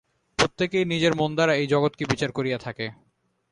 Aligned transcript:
প্রত্যেকেই 0.39 0.85
নিজের 0.85 1.13
মন 1.15 1.29
দ্বারা 1.35 1.53
এই 1.55 1.67
জগৎকে 1.67 2.03
বিচার 2.05 2.31
করিয়া 2.31 2.57
থাকে। 2.57 2.85